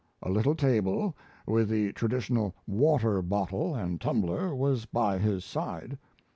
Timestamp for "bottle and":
3.21-4.01